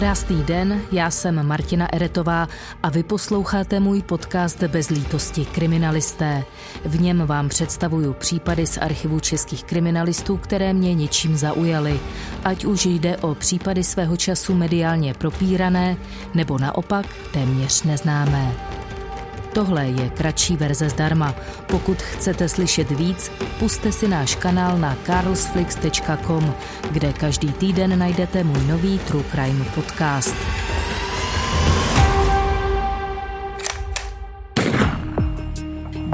Krásný 0.00 0.42
den, 0.42 0.82
já 0.92 1.10
jsem 1.10 1.46
Martina 1.46 1.94
Eretová 1.94 2.48
a 2.82 2.90
vy 2.90 3.02
posloucháte 3.02 3.80
můj 3.80 4.02
podcast 4.02 4.62
Bez 4.62 4.88
lítosti 4.88 5.44
kriminalisté. 5.44 6.44
V 6.84 7.00
něm 7.00 7.26
vám 7.26 7.48
představuju 7.48 8.12
případy 8.12 8.66
z 8.66 8.78
archivu 8.78 9.20
českých 9.20 9.64
kriminalistů, 9.64 10.36
které 10.36 10.72
mě 10.72 10.94
něčím 10.94 11.36
zaujaly. 11.36 12.00
Ať 12.44 12.64
už 12.64 12.86
jde 12.86 13.16
o 13.16 13.34
případy 13.34 13.84
svého 13.84 14.16
času 14.16 14.54
mediálně 14.54 15.14
propírané, 15.14 15.96
nebo 16.34 16.58
naopak 16.58 17.06
téměř 17.32 17.82
neznámé. 17.82 18.79
Tohle 19.52 19.86
je 19.86 20.10
kratší 20.10 20.56
verze 20.56 20.90
zdarma. 20.90 21.34
Pokud 21.66 22.02
chcete 22.02 22.48
slyšet 22.48 22.90
víc, 22.90 23.32
puste 23.58 23.92
si 23.92 24.08
náš 24.08 24.34
kanál 24.34 24.78
na 24.78 24.96
carlsflix.com, 25.06 26.54
kde 26.90 27.12
každý 27.12 27.52
týden 27.52 27.98
najdete 27.98 28.44
můj 28.44 28.66
nový 28.66 28.98
True 28.98 29.24
Crime 29.30 29.64
podcast. 29.74 30.36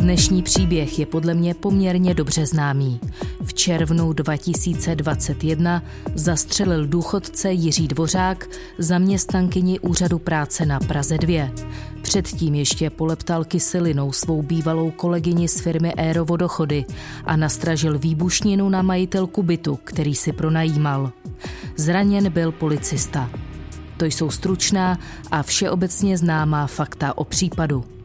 Dnešní 0.00 0.42
příběh 0.42 0.98
je 0.98 1.06
podle 1.06 1.34
mě 1.34 1.54
poměrně 1.54 2.14
dobře 2.14 2.46
známý. 2.46 3.00
V 3.42 3.54
červnu 3.54 4.12
2021 4.12 5.82
zastřelil 6.14 6.86
důchodce 6.86 7.52
Jiří 7.52 7.88
Dvořák 7.88 8.48
zaměstnankyni 8.78 9.80
úřadu 9.80 10.18
práce 10.18 10.66
na 10.66 10.80
Praze 10.80 11.18
2. 11.18 11.50
Předtím 12.02 12.54
ještě 12.54 12.90
poleptal 12.90 13.44
kyselinou 13.44 14.12
svou 14.12 14.42
bývalou 14.42 14.90
kolegyni 14.90 15.48
z 15.48 15.60
firmy 15.60 15.94
Aerovodochody 15.94 16.84
a 17.24 17.36
nastražil 17.36 17.98
výbušninu 17.98 18.68
na 18.68 18.82
majitelku 18.82 19.42
bytu, 19.42 19.78
který 19.84 20.14
si 20.14 20.32
pronajímal. 20.32 21.12
Zraněn 21.76 22.30
byl 22.30 22.52
policista. 22.52 23.30
To 23.96 24.04
jsou 24.04 24.30
stručná 24.30 24.98
a 25.30 25.42
všeobecně 25.42 26.18
známá 26.18 26.66
fakta 26.66 27.18
o 27.18 27.24
případu. 27.24 27.95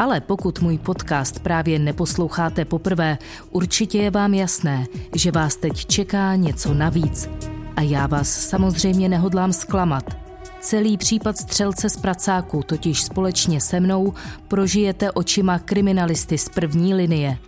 Ale 0.00 0.20
pokud 0.20 0.60
můj 0.60 0.78
podcast 0.78 1.40
právě 1.40 1.78
neposloucháte 1.78 2.64
poprvé, 2.64 3.18
určitě 3.50 3.98
je 3.98 4.10
vám 4.10 4.34
jasné, 4.34 4.86
že 5.14 5.32
vás 5.32 5.56
teď 5.56 5.86
čeká 5.86 6.36
něco 6.36 6.74
navíc. 6.74 7.30
A 7.76 7.82
já 7.82 8.06
vás 8.06 8.28
samozřejmě 8.28 9.08
nehodlám 9.08 9.52
zklamat. 9.52 10.29
Celý 10.60 10.96
případ 10.96 11.38
střelce 11.38 11.90
z 11.90 11.96
pracáku 11.96 12.62
totiž 12.62 13.02
společně 13.02 13.60
se 13.60 13.80
mnou 13.80 14.14
prožijete 14.48 15.12
očima 15.12 15.58
kriminalisty 15.58 16.38
z 16.38 16.48
první 16.48 16.94
linie. 16.94 17.38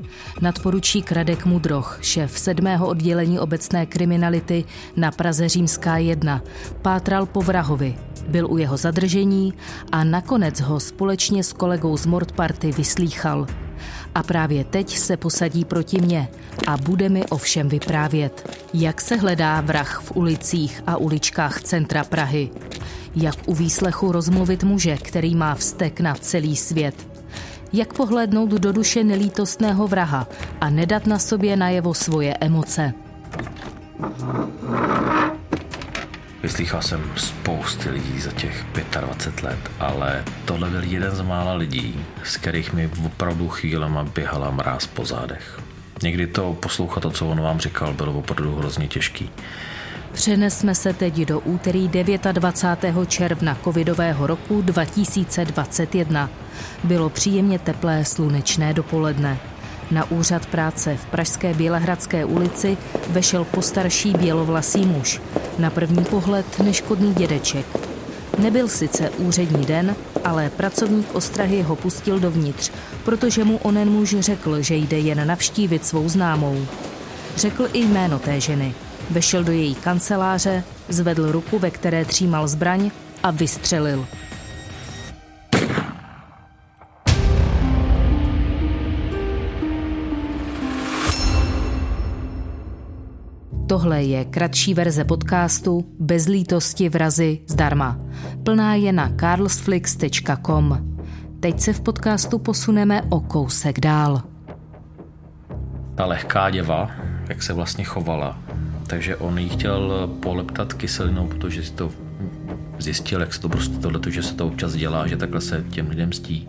Nadporučík 0.41 1.13
Radek 1.13 1.47
Mudroch, 1.47 1.99
šéf 2.03 2.39
sedmého 2.39 2.87
oddělení 2.87 3.39
obecné 3.39 3.87
kriminality 3.87 4.65
na 4.97 5.11
Praze 5.11 5.49
Římská 5.49 5.97
1, 5.97 6.43
pátral 6.83 7.27
po 7.27 7.43
vrahovi, 7.43 7.99
byl 8.29 8.53
u 8.53 8.59
jeho 8.59 8.77
zadržení 8.77 9.55
a 9.93 10.05
nakonec 10.05 10.61
ho 10.61 10.81
společně 10.81 11.45
s 11.45 11.53
kolegou 11.53 11.97
z 11.97 12.07
Mordparty 12.07 12.73
vyslýchal. 12.73 13.47
A 14.15 14.23
právě 14.23 14.65
teď 14.65 14.99
se 14.99 15.17
posadí 15.17 15.65
proti 15.65 16.01
mně 16.01 16.29
a 16.67 16.77
bude 16.77 17.09
mi 17.09 17.27
o 17.27 17.37
všem 17.37 17.69
vyprávět. 17.69 18.59
Jak 18.75 19.01
se 19.01 19.17
hledá 19.17 19.61
vrah 19.61 20.03
v 20.05 20.17
ulicích 20.17 20.83
a 20.87 20.97
uličkách 20.97 21.63
centra 21.63 22.05
Prahy? 22.05 22.51
Jak 23.15 23.35
u 23.47 23.55
výslechu 23.55 24.13
rozmluvit 24.13 24.65
muže, 24.65 24.97
který 24.97 25.35
má 25.35 25.55
vztek 25.55 26.01
na 26.01 26.15
celý 26.15 26.57
svět? 26.57 27.09
Jak 27.73 27.93
pohlednout 27.93 28.51
do 28.51 28.73
duše 28.73 29.05
nelítostného 29.05 29.89
vraha 29.89 30.29
a 30.61 30.71
nedat 30.71 31.07
na 31.07 31.19
sobě 31.19 31.57
najevo 31.57 31.95
svoje 31.95 32.37
emoce? 32.41 32.93
Vyslýchal 36.43 36.83
jsem 36.83 37.01
spousty 37.17 37.91
lidí 37.91 38.21
za 38.21 38.33
těch 38.33 38.65
25 39.01 39.43
let, 39.43 39.71
ale 39.81 40.25
tohle 40.45 40.71
byl 40.71 40.83
jeden 40.83 41.11
z 41.11 41.21
mála 41.21 41.55
lidí, 41.55 42.05
z 42.25 42.37
kterých 42.37 42.73
mi 42.73 42.91
opravdu 43.07 43.49
chvílema 43.49 44.05
běhala 44.05 44.51
mráz 44.51 44.87
po 44.87 45.05
zádech. 45.05 45.61
Někdy 46.03 46.27
to 46.27 46.57
poslouchat 46.61 47.01
to, 47.01 47.11
co 47.11 47.29
on 47.29 47.41
vám 47.41 47.61
říkal, 47.61 47.93
bylo 47.93 48.13
opravdu 48.13 48.55
hrozně 48.55 48.89
těžký. 48.89 49.31
Přenesme 50.13 50.75
se 50.75 50.93
teď 50.93 51.15
do 51.15 51.41
úterý 51.41 51.89
29. 51.89 53.09
června 53.09 53.59
covidového 53.65 54.27
roku 54.27 54.63
2021. 54.63 56.31
Bylo 56.85 57.11
příjemně 57.11 57.59
teplé 57.59 58.05
slunečné 58.05 58.75
dopoledne. 58.75 59.39
Na 59.91 60.11
úřad 60.11 60.47
práce 60.47 60.97
v 60.97 61.07
Pražské 61.07 61.55
Bělehradské 61.55 62.25
ulici 62.25 62.77
vešel 63.09 63.45
postarší 63.45 64.13
bělovlasý 64.13 64.87
muž. 64.87 65.21
Na 65.59 65.71
první 65.71 66.05
pohled 66.05 66.61
neškodný 66.61 67.15
dědeček. 67.15 67.67
Nebyl 68.39 68.69
sice 68.69 69.11
úřední 69.11 69.67
den, 69.67 69.97
ale 70.25 70.51
pracovník 70.51 71.15
ostrahy 71.15 71.63
ho 71.63 71.77
pustil 71.77 72.21
dovnitř, 72.21 72.71
protože 73.05 73.45
mu 73.45 73.57
onen 73.57 73.91
muž 73.91 74.17
řekl, 74.19 74.63
že 74.63 74.75
jde 74.75 74.99
jen 74.99 75.27
navštívit 75.27 75.87
svou 75.87 76.09
známou. 76.09 76.67
Řekl 77.37 77.69
i 77.73 77.79
jméno 77.79 78.19
té 78.19 78.41
ženy. 78.41 78.75
Vešel 79.13 79.45
do 79.45 79.53
její 79.53 79.75
kanceláře, 79.75 80.65
zvedl 80.89 81.33
ruku, 81.33 81.59
ve 81.59 81.71
které 81.71 82.05
třímal 82.05 82.49
zbraň 82.49 82.91
a 83.23 83.31
vystřelil. 83.31 84.07
Tohle 93.69 94.03
je 94.03 94.25
kratší 94.25 94.75
verze 94.75 95.05
podcastu 95.05 95.85
Bez 95.99 96.27
lítosti 96.27 96.89
vrazy 96.89 97.39
zdarma. 97.47 97.99
Plná 98.45 98.75
je 98.75 98.93
na 98.93 99.13
carlsflix.com. 99.21 100.97
Teď 101.41 101.61
se 101.61 101.73
v 101.73 101.81
podcastu 101.81 102.39
posuneme 102.39 103.03
o 103.03 103.21
kousek 103.21 103.81
dál. 103.81 104.23
Ta 105.95 106.07
lehká 106.07 106.51
děva, 106.51 106.91
jak 107.29 107.43
se 107.43 107.53
vlastně 107.53 107.85
chovala, 107.85 108.39
takže 108.93 109.17
on 109.17 109.39
jí 109.39 109.49
chtěl 109.49 110.11
poleptat 110.21 110.73
kyselinou, 110.73 111.27
protože 111.27 111.63
si 111.63 111.73
to 111.73 111.91
zjistil, 112.79 113.21
jak 113.21 113.35
se 113.35 113.41
to 113.41 113.49
prostě 113.49 113.77
tohle, 113.77 114.01
že 114.09 114.23
se 114.23 114.35
to 114.35 114.47
občas 114.47 114.75
dělá, 114.75 115.07
že 115.07 115.17
takhle 115.17 115.41
se 115.41 115.65
těm 115.71 115.89
lidem 115.89 116.13
stí. 116.13 116.49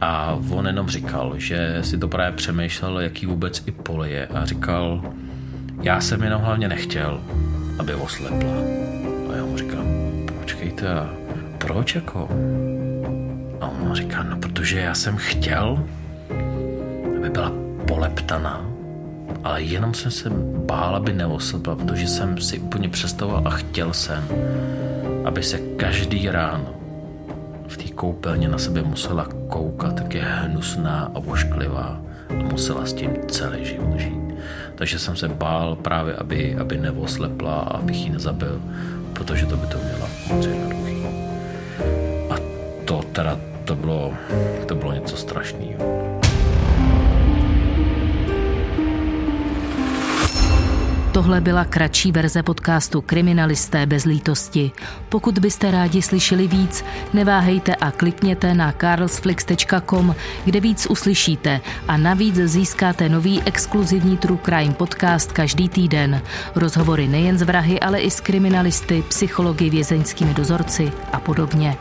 A 0.00 0.38
on 0.50 0.66
jenom 0.66 0.88
říkal, 0.88 1.34
že 1.36 1.78
si 1.82 1.98
to 1.98 2.08
právě 2.08 2.36
přemýšlel, 2.36 3.00
jaký 3.00 3.26
vůbec 3.26 3.62
i 3.66 3.70
polije 3.70 4.26
a 4.26 4.44
říkal, 4.44 5.14
já 5.82 6.00
jsem 6.00 6.22
jenom 6.22 6.42
hlavně 6.42 6.68
nechtěl, 6.68 7.20
aby 7.78 7.94
oslepla. 7.94 8.52
A 9.32 9.36
já 9.36 9.44
mu 9.44 9.58
říkám, 9.58 9.86
počkejte, 10.40 10.94
a 10.94 11.10
proč 11.58 11.94
jako? 11.94 12.28
A 13.60 13.66
on 13.68 13.94
říká, 13.94 14.22
no 14.22 14.36
protože 14.36 14.80
já 14.80 14.94
jsem 14.94 15.16
chtěl, 15.16 15.84
aby 17.18 17.30
byla 17.30 17.52
poleptaná, 17.88 18.71
ale 19.44 19.62
jenom 19.62 19.94
jsem 19.94 20.10
se 20.10 20.30
bál, 20.66 20.96
aby 20.96 21.12
neoslepla, 21.12 21.76
protože 21.76 22.08
jsem 22.08 22.40
si 22.40 22.58
úplně 22.58 22.88
představoval 22.88 23.42
a 23.44 23.50
chtěl 23.50 23.92
jsem, 23.92 24.24
aby 25.24 25.42
se 25.42 25.58
každý 25.76 26.28
ráno 26.28 26.74
v 27.68 27.76
té 27.76 27.88
koupelně 27.88 28.48
na 28.48 28.58
sebe 28.58 28.82
musela 28.82 29.28
koukat, 29.48 29.94
tak 29.94 30.14
je 30.14 30.22
hnusná 30.22 31.10
a 31.14 31.18
ošklivá 31.18 32.00
a 32.28 32.42
musela 32.42 32.86
s 32.86 32.92
tím 32.92 33.10
celý 33.28 33.64
život 33.64 33.98
žít 33.98 34.22
takže 34.82 34.98
jsem 34.98 35.16
se 35.16 35.28
bál 35.28 35.76
právě, 35.76 36.14
aby, 36.14 36.56
aby 36.56 36.78
nevoslepla 36.78 37.54
a 37.54 37.76
abych 37.76 38.04
ji 38.04 38.10
nezabil, 38.10 38.62
protože 39.12 39.46
to 39.46 39.56
by 39.56 39.66
to 39.66 39.78
měla 39.78 40.08
moc 40.28 40.46
jednoduchý. 40.46 41.06
A 42.30 42.34
to 42.84 43.00
teda, 43.12 43.38
to 43.64 43.74
bylo, 43.74 44.14
to 44.66 44.74
bylo 44.74 44.92
něco 44.92 45.16
strašného. 45.16 46.21
Tohle 51.12 51.40
byla 51.40 51.64
kratší 51.64 52.12
verze 52.12 52.42
podcastu 52.42 53.00
Kriminalisté 53.00 53.86
bez 53.86 54.04
lítosti. 54.04 54.70
Pokud 55.08 55.38
byste 55.38 55.70
rádi 55.70 56.02
slyšeli 56.02 56.48
víc, 56.48 56.84
neváhejte 57.14 57.74
a 57.74 57.90
klikněte 57.90 58.54
na 58.54 58.72
carlsflix.com, 58.80 60.14
kde 60.44 60.60
víc 60.60 60.86
uslyšíte 60.90 61.60
a 61.88 61.96
navíc 61.96 62.36
získáte 62.36 63.08
nový 63.08 63.42
exkluzivní 63.42 64.16
True 64.16 64.38
Crime 64.44 64.74
podcast 64.74 65.32
každý 65.32 65.68
týden. 65.68 66.22
Rozhovory 66.54 67.08
nejen 67.08 67.38
z 67.38 67.42
vrahy, 67.42 67.80
ale 67.80 68.00
i 68.00 68.10
s 68.10 68.20
kriminalisty, 68.20 69.04
psychologi, 69.08 69.70
vězeňskými 69.70 70.34
dozorci 70.34 70.92
a 71.12 71.20
podobně. 71.20 71.76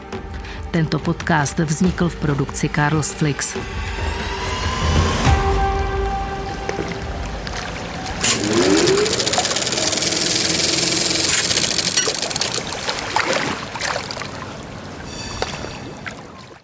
Tento 0.72 1.00
podcast 1.00 1.60
vznikl 1.60 2.10
v 2.10 2.16
produkci 2.16 2.70
Carlsflix. 2.70 3.52
Flix. 3.52 4.01